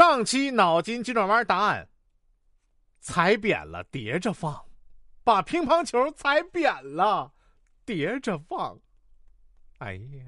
[0.00, 1.86] 上期脑筋急转弯答案：
[3.00, 4.64] 踩扁了叠着放，
[5.22, 7.34] 把乒乓球踩扁了
[7.84, 8.80] 叠着放。
[9.76, 10.24] 哎呀，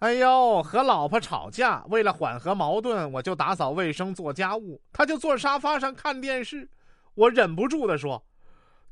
[0.00, 6.68] 哎呦，和老婆吵架，为了缓和矛盾，我就打扫卫生、做家务，他就坐沙发上看电视。
[7.14, 8.26] 我忍不住的说：“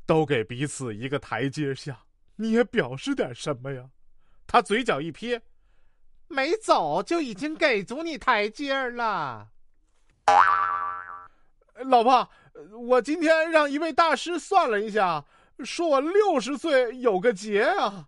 [0.07, 2.05] 都给彼此一个台阶下，
[2.37, 3.89] 你也表示点什么呀？”
[4.47, 5.41] 他嘴角一撇。
[6.29, 9.49] 没走就已经给足你台阶了，
[11.85, 12.29] 老婆，
[12.87, 15.23] 我今天让一位大师算了一下，
[15.63, 18.07] 说我六十岁有个劫啊。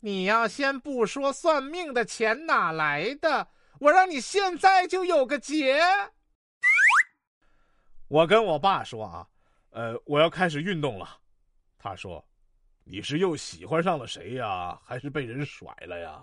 [0.00, 5.80] 你要先不说算命的钱哪来的，我让你现在就有个劫。
[8.08, 9.26] 我跟我爸说啊，
[9.70, 11.18] 呃，我要开始运动了。
[11.78, 12.22] 他说
[12.84, 16.22] ：“你是又喜欢上了谁呀，还是被人甩了呀？”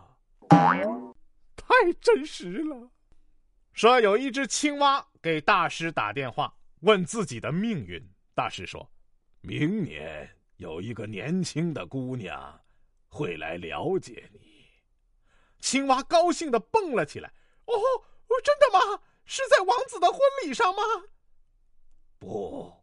[1.56, 2.90] 太真实了。
[3.78, 8.04] 说有一只青蛙给大师打电话，问自己的命运。
[8.34, 8.92] 大师说
[9.42, 12.60] ：“明年有一个年轻的姑娘
[13.08, 14.66] 会来了解你。”
[15.62, 17.32] 青蛙高兴的蹦了起来
[17.66, 17.76] ：“哦，
[18.44, 19.00] 真的吗？
[19.26, 20.82] 是在王子的婚礼上吗
[22.18, 22.74] ？”“不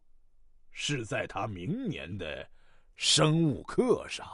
[0.71, 2.49] 是在他明年的
[2.95, 4.25] 生物课上。”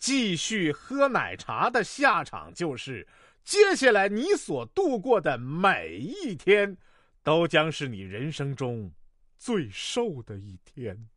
[0.00, 3.06] 继续喝奶茶的下场就是，
[3.48, 6.76] 接下来你所度过的每一天，
[7.22, 8.92] 都将是你人生中
[9.38, 11.08] 最瘦的一天。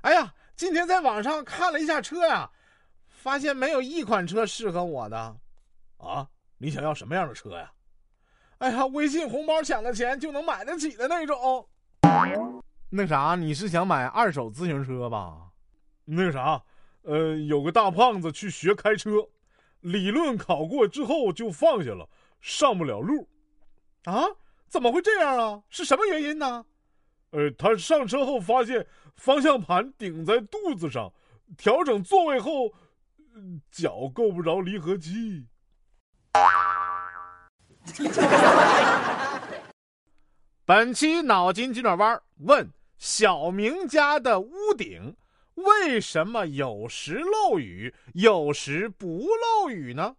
[0.00, 2.50] 哎呀，今天在网上看了一下车呀，
[3.06, 5.36] 发现没有一款车适合我的。
[5.98, 6.26] 啊，
[6.56, 7.70] 你想要什么样的车呀？
[8.60, 11.68] 哎呀，微信红包抢的钱就能买得起的那种。
[12.88, 15.50] 那啥，你是想买二手自行车吧？
[16.06, 16.64] 那个啥，
[17.02, 19.10] 呃，有个大胖子去学开车，
[19.82, 22.08] 理论考过之后就放下了，
[22.40, 23.28] 上不了路。
[24.04, 24.24] 啊？
[24.68, 25.62] 怎么会这样啊？
[25.68, 26.64] 是什么原因呢？
[27.30, 31.12] 呃，他上车后发现方向盘顶在肚子上，
[31.58, 32.72] 调整座位后，
[33.70, 35.46] 脚够不着离合器。
[40.64, 45.14] 本期脑筋急转弯问：小明家的屋顶。
[45.54, 50.16] 为什么有时漏雨，有时不漏雨呢？